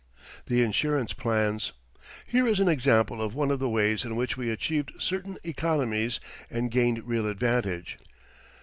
[0.47, 1.73] THE INSURANCE PLANS
[2.25, 6.19] Here is an example of one of the ways in which we achieved certain economies
[6.49, 7.99] and gained real advantage.